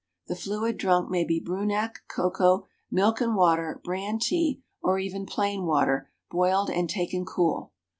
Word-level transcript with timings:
The 0.25 0.35
fluid 0.35 0.77
drunk 0.77 1.11
may 1.11 1.23
be 1.23 1.39
Brunak, 1.39 1.99
cocoa, 2.07 2.65
milk 2.89 3.21
and 3.21 3.35
water, 3.35 3.79
bran 3.83 4.17
tea, 4.17 4.63
or 4.81 4.97
even 4.97 5.27
plain 5.27 5.67
water, 5.67 6.09
boiled 6.31 6.71
and 6.71 6.89
taken 6.89 7.23
cool. 7.23 7.71